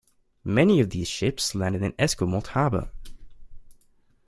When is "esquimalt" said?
1.99-2.47